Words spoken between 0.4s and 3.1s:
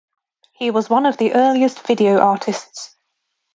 He was one of the earliest video artists.